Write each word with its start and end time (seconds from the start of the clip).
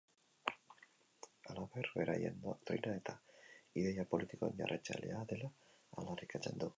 Halaber, 1.49 1.89
beraien 1.99 2.39
doktrina 2.45 2.95
eta 3.01 3.15
ideia 3.83 4.07
politikoen 4.15 4.57
jarraitzailea 4.63 5.23
dela 5.33 5.51
aldarrikatzen 6.01 6.63
du. 6.65 6.69